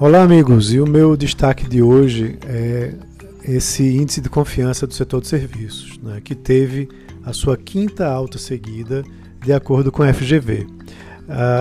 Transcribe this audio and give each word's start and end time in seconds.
Olá, 0.00 0.24
amigos, 0.24 0.72
e 0.72 0.80
o 0.80 0.88
meu 0.88 1.16
destaque 1.16 1.68
de 1.68 1.80
hoje 1.80 2.36
é 2.44 2.94
esse 3.44 3.96
índice 3.96 4.20
de 4.20 4.28
confiança 4.28 4.88
do 4.88 4.92
setor 4.92 5.20
de 5.20 5.28
serviços, 5.28 5.96
né, 6.02 6.20
que 6.20 6.34
teve 6.34 6.88
a 7.24 7.32
sua 7.32 7.56
quinta 7.56 8.04
alta 8.08 8.36
seguida, 8.36 9.04
de 9.40 9.52
acordo 9.52 9.92
com 9.92 10.02
a 10.02 10.12
FGV. 10.12 10.66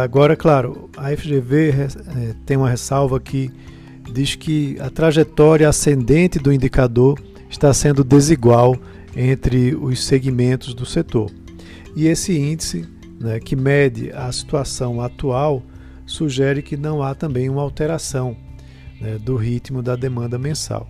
Agora, 0.01 0.35
claro, 0.35 0.89
a 0.97 1.15
FGV 1.15 1.69
é, 1.69 2.35
tem 2.43 2.57
uma 2.57 2.71
ressalva 2.71 3.19
que 3.19 3.51
diz 4.11 4.33
que 4.33 4.77
a 4.79 4.89
trajetória 4.89 5.69
ascendente 5.69 6.39
do 6.39 6.51
indicador 6.51 7.19
está 7.51 7.71
sendo 7.71 8.03
desigual 8.03 8.75
entre 9.15 9.75
os 9.75 10.03
segmentos 10.03 10.73
do 10.73 10.87
setor. 10.87 11.29
E 11.95 12.07
esse 12.07 12.35
índice, 12.35 12.83
né, 13.19 13.39
que 13.39 13.55
mede 13.55 14.11
a 14.11 14.31
situação 14.31 14.99
atual, 15.01 15.61
sugere 16.05 16.61
que 16.61 16.77
não 16.77 17.01
há 17.01 17.13
também 17.15 17.49
uma 17.49 17.61
alteração 17.61 18.35
né, 18.99 19.17
do 19.17 19.35
ritmo 19.35 19.81
da 19.81 19.95
demanda 19.95 20.37
mensal. 20.37 20.87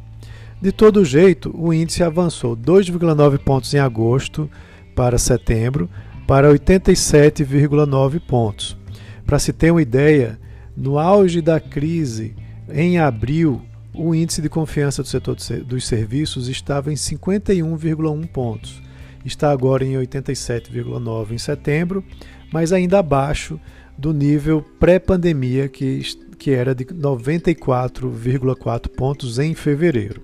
De 0.61 0.71
todo 0.71 1.03
jeito, 1.03 1.53
o 1.53 1.73
índice 1.73 2.03
avançou 2.03 2.55
2,9 2.55 3.37
pontos 3.39 3.73
em 3.73 3.79
agosto 3.79 4.49
para 4.95 5.17
setembro 5.17 5.89
para 6.25 6.49
87,9 6.49 8.19
pontos. 8.21 8.77
Para 9.25 9.39
se 9.39 9.51
ter 9.51 9.71
uma 9.71 9.81
ideia, 9.81 10.39
no 10.75 10.97
auge 10.97 11.41
da 11.41 11.59
crise, 11.59 12.35
em 12.69 12.97
abril, 12.97 13.61
o 13.93 14.15
índice 14.15 14.41
de 14.41 14.49
confiança 14.49 15.03
do 15.03 15.07
setor 15.07 15.35
dos 15.65 15.85
serviços 15.85 16.47
estava 16.47 16.91
em 16.91 16.95
51,1 16.95 18.27
pontos. 18.27 18.81
Está 19.25 19.51
agora 19.51 19.85
em 19.85 19.93
87,9 19.93 21.31
em 21.31 21.37
setembro, 21.37 22.03
mas 22.51 22.73
ainda 22.73 22.99
abaixo 22.99 23.57
do 23.97 24.13
nível 24.13 24.61
pré-pandemia, 24.79 25.69
que, 25.69 26.01
que 26.37 26.51
era 26.51 26.75
de 26.75 26.85
94,4 26.85 28.89
pontos 28.89 29.39
em 29.39 29.53
fevereiro. 29.53 30.21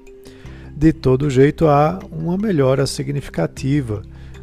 De 0.75 0.91
todo 0.93 1.29
jeito, 1.29 1.67
há 1.67 1.99
uma 2.11 2.37
melhora 2.37 2.87
significativa, 2.87 4.01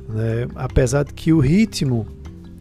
né? 0.08 0.46
apesar 0.54 1.04
de 1.04 1.14
que 1.14 1.32
o 1.32 1.40
ritmo 1.40 2.06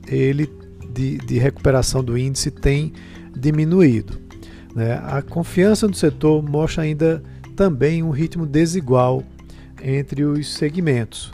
ele, 0.08 0.50
de, 0.94 1.18
de 1.18 1.38
recuperação 1.38 2.02
do 2.04 2.18
índice 2.18 2.52
tem 2.52 2.94
diminuído. 3.36 4.20
Né? 4.74 4.94
A 5.06 5.22
confiança 5.22 5.88
no 5.88 5.94
setor 5.94 6.42
mostra 6.44 6.84
ainda 6.84 7.22
também 7.56 8.04
um 8.04 8.10
ritmo 8.10 8.46
desigual 8.46 9.24
entre 9.82 10.24
os 10.24 10.54
segmentos. 10.54 11.32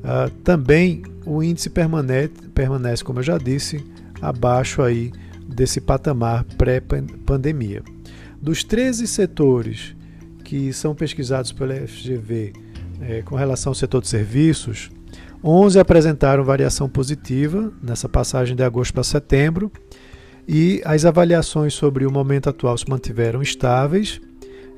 Uh, 0.00 0.30
também 0.42 1.02
o 1.26 1.42
índice 1.42 1.68
permanece, 1.68 2.30
permanece, 2.54 3.04
como 3.04 3.18
eu 3.18 3.22
já 3.22 3.38
disse, 3.38 3.84
abaixo 4.20 4.82
aí 4.82 5.12
desse 5.46 5.80
patamar 5.80 6.44
pré-pandemia. 6.56 7.82
Dos 8.40 8.64
13 8.64 9.06
setores 9.06 9.94
que 10.44 10.72
são 10.72 10.94
pesquisados 10.94 11.52
pela 11.52 11.74
FGV 11.74 12.52
é, 13.00 13.22
com 13.22 13.36
relação 13.36 13.70
ao 13.70 13.74
setor 13.74 14.00
de 14.00 14.08
serviços, 14.08 14.90
11 15.42 15.78
apresentaram 15.78 16.44
variação 16.44 16.88
positiva 16.88 17.72
nessa 17.82 18.08
passagem 18.08 18.54
de 18.54 18.62
agosto 18.62 18.92
para 18.92 19.02
setembro 19.02 19.70
e 20.46 20.82
as 20.84 21.04
avaliações 21.04 21.74
sobre 21.74 22.04
o 22.04 22.10
momento 22.10 22.50
atual 22.50 22.76
se 22.76 22.88
mantiveram 22.88 23.40
estáveis, 23.40 24.20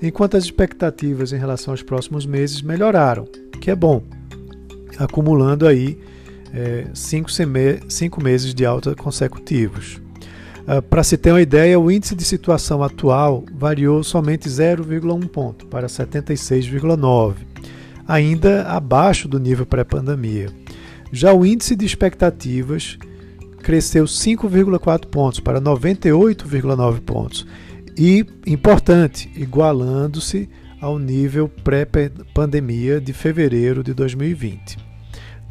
enquanto 0.00 0.36
as 0.36 0.44
expectativas 0.44 1.32
em 1.32 1.38
relação 1.38 1.72
aos 1.72 1.82
próximos 1.82 2.26
meses 2.26 2.62
melhoraram, 2.62 3.24
que 3.60 3.70
é 3.70 3.74
bom, 3.74 4.02
acumulando 4.98 5.66
aí 5.66 5.98
é, 6.52 6.86
cinco, 6.94 7.30
cinco 7.88 8.22
meses 8.22 8.54
de 8.54 8.64
alta 8.64 8.94
consecutivos. 8.94 10.00
Uh, 10.62 10.80
para 10.80 11.02
se 11.02 11.16
ter 11.16 11.32
uma 11.32 11.42
ideia, 11.42 11.78
o 11.78 11.90
índice 11.90 12.14
de 12.14 12.24
situação 12.24 12.84
atual 12.84 13.44
variou 13.52 14.04
somente 14.04 14.48
0,1 14.48 15.26
ponto 15.28 15.66
para 15.66 15.88
76,9, 15.88 17.34
ainda 18.06 18.62
abaixo 18.68 19.26
do 19.26 19.40
nível 19.40 19.66
pré-pandemia. 19.66 20.50
Já 21.10 21.32
o 21.32 21.44
índice 21.44 21.74
de 21.74 21.84
expectativas 21.84 22.96
cresceu 23.62 24.04
5,4 24.04 25.06
pontos 25.06 25.40
para 25.40 25.60
98,9 25.60 27.00
pontos 27.00 27.46
e, 27.98 28.24
importante, 28.46 29.30
igualando-se 29.34 30.48
ao 30.80 30.98
nível 30.98 31.48
pré-pandemia 31.48 33.00
de 33.00 33.12
fevereiro 33.12 33.82
de 33.82 33.92
2020. 33.94 34.91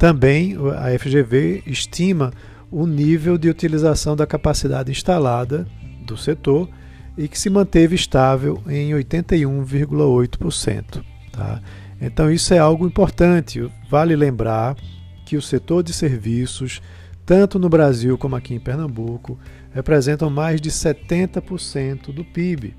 Também 0.02 0.56
a 0.76 0.98
FGV 0.98 1.62
estima 1.64 2.32
o 2.72 2.88
nível 2.88 3.38
de 3.38 3.48
utilização 3.48 4.16
da 4.16 4.26
capacidade 4.26 4.90
instalada 4.90 5.64
do 6.04 6.16
setor 6.16 6.68
e 7.16 7.28
que 7.28 7.38
se 7.38 7.48
manteve 7.48 7.94
estável 7.94 8.60
em 8.66 8.90
81,8%. 8.90 11.04
Tá? 11.30 11.62
Então, 12.00 12.32
isso 12.32 12.52
é 12.52 12.58
algo 12.58 12.84
importante. 12.84 13.70
Vale 13.88 14.16
lembrar 14.16 14.76
que 15.24 15.36
o 15.36 15.40
setor 15.40 15.84
de 15.84 15.92
serviços, 15.92 16.82
tanto 17.24 17.56
no 17.56 17.68
Brasil 17.68 18.18
como 18.18 18.34
aqui 18.34 18.54
em 18.54 18.58
Pernambuco, 18.58 19.38
representam 19.72 20.28
mais 20.28 20.60
de 20.60 20.72
70% 20.72 22.12
do 22.12 22.24
PIB. 22.24 22.74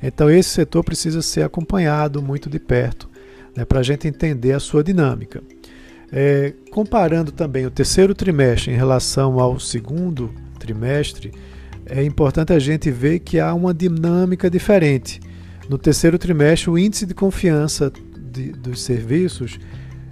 Então, 0.00 0.30
esse 0.30 0.50
setor 0.50 0.84
precisa 0.84 1.20
ser 1.20 1.42
acompanhado 1.42 2.22
muito 2.22 2.48
de 2.48 2.60
perto 2.60 3.10
né, 3.56 3.64
para 3.64 3.80
a 3.80 3.82
gente 3.82 4.06
entender 4.06 4.52
a 4.52 4.60
sua 4.60 4.84
dinâmica. 4.84 5.42
É, 6.12 6.52
comparando 6.70 7.30
também 7.30 7.66
o 7.66 7.70
terceiro 7.70 8.14
trimestre 8.14 8.72
em 8.72 8.76
relação 8.76 9.38
ao 9.38 9.60
segundo 9.60 10.32
trimestre, 10.58 11.32
é 11.86 12.04
importante 12.04 12.52
a 12.52 12.58
gente 12.58 12.90
ver 12.90 13.20
que 13.20 13.38
há 13.38 13.54
uma 13.54 13.72
dinâmica 13.72 14.50
diferente. 14.50 15.20
No 15.68 15.78
terceiro 15.78 16.18
trimestre, 16.18 16.70
o 16.70 16.78
índice 16.78 17.06
de 17.06 17.14
confiança 17.14 17.92
de, 18.16 18.52
dos 18.52 18.82
serviços 18.82 19.58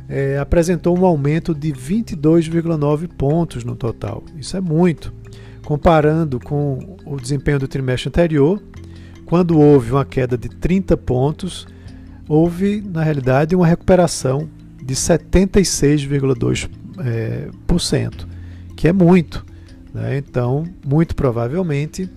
é, 0.09 0.39
apresentou 0.39 0.99
um 0.99 1.05
aumento 1.05 1.55
de 1.55 1.73
22,9 1.73 3.09
pontos 3.09 3.65
no 3.65 3.77
total. 3.77 4.25
Isso 4.37 4.57
é 4.57 4.61
muito. 4.61 5.13
Comparando 5.65 6.41
com 6.41 6.97
o 7.05 7.17
desempenho 7.17 7.59
do 7.59 7.69
trimestre 7.69 8.09
anterior, 8.09 8.63
quando 9.27 9.59
houve 9.59 9.93
uma 9.93 10.05
queda 10.05 10.39
de 10.39 10.49
30 10.49 10.97
pontos, 10.97 11.67
houve, 12.29 12.81
na 12.81 13.03
realidade, 13.03 13.55
uma 13.55 13.67
recuperação 13.67 14.49
de 14.89 14.95
76,2%, 14.95 16.71
é, 17.05 17.51
por 17.67 17.79
cento, 17.79 18.27
que 18.75 18.89
é 18.89 18.93
muito. 18.93 19.45
Né? 19.93 20.17
Então, 20.17 20.65
muito 20.83 21.15
provavelmente, 21.15 22.09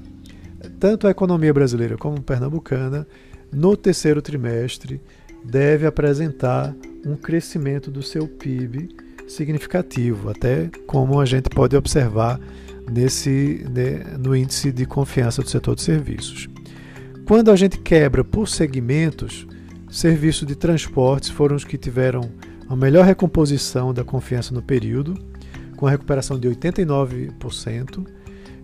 tanto 0.80 1.06
a 1.06 1.12
economia 1.12 1.54
brasileira 1.54 1.98
como 1.98 2.22
pernambucana, 2.22 3.06
no 3.52 3.76
terceiro 3.76 4.22
trimestre, 4.22 5.02
deve 5.44 5.86
apresentar 5.86 6.74
um 7.06 7.18
crescimento 7.18 7.92
do 7.92 8.02
seu 8.02 8.26
PIB 8.26 8.88
significativo, 9.28 10.30
até 10.30 10.70
como 10.88 11.20
a 11.20 11.26
gente 11.26 11.50
pode 11.50 11.76
observar 11.76 12.40
nesse, 12.90 13.66
né, 13.70 14.16
no 14.18 14.34
índice 14.34 14.72
de 14.72 14.86
confiança 14.86 15.42
do 15.42 15.50
setor 15.50 15.76
de 15.76 15.82
serviços. 15.82 16.48
Quando 17.26 17.52
a 17.52 17.56
gente 17.58 17.78
quebra 17.80 18.24
por 18.24 18.48
segmentos, 18.48 19.46
serviços 19.90 20.48
de 20.48 20.56
transportes 20.56 21.28
foram 21.28 21.58
os 21.58 21.66
que 21.66 21.78
tiveram 21.78 22.32
a 22.72 22.76
melhor 22.76 23.06
recomposição 23.06 23.94
da 23.94 24.02
confiança 24.02 24.54
no 24.54 24.62
período, 24.62 25.14
com 25.76 25.88
a 25.88 25.92
recuperação 25.92 26.40
de 26.40 26.48
89%. 26.48 28.08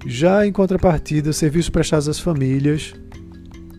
Já 0.05 0.47
em 0.47 0.51
contrapartida, 0.53 1.33
serviços 1.33 1.69
prestados 1.69 2.07
às 2.07 2.17
famílias, 2.17 2.93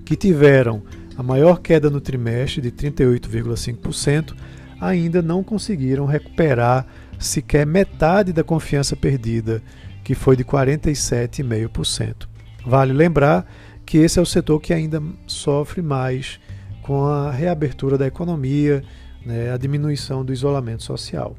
que 0.05 0.17
tiveram 0.17 0.83
a 1.17 1.23
maior 1.23 1.61
queda 1.61 1.89
no 1.89 1.99
trimestre, 1.99 2.61
de 2.61 2.71
38,5%, 2.71 4.35
ainda 4.79 5.23
não 5.23 5.43
conseguiram 5.43 6.05
recuperar 6.05 6.87
sequer 7.19 7.67
metade 7.67 8.31
da 8.31 8.45
confiança 8.45 8.95
perdida, 8.95 9.63
que 10.05 10.15
foi 10.15 10.37
de 10.37 10.45
47,5%. 10.45 12.29
Vale 12.67 12.93
lembrar 12.93 13.51
que 13.87 13.97
esse 13.97 14.19
é 14.19 14.23
o 14.23 14.27
setor 14.27 14.61
que 14.61 14.75
ainda 14.75 15.03
sofre 15.27 15.81
mais 15.81 16.39
com 16.83 17.07
a 17.07 17.31
reabertura 17.31 17.97
da 17.97 18.07
economia, 18.07 18.85
né, 19.25 19.53
a 19.53 19.57
diminuição 19.57 20.25
do 20.25 20.33
isolamento 20.33 20.83
social. 20.83 21.37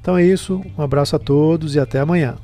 Então 0.00 0.16
é 0.16 0.24
isso, 0.24 0.62
um 0.76 0.82
abraço 0.82 1.16
a 1.16 1.18
todos 1.18 1.74
e 1.74 1.80
até 1.80 2.00
amanhã. 2.00 2.36